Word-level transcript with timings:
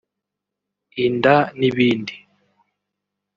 inda 1.05 1.35
n’ibindi 1.59 2.13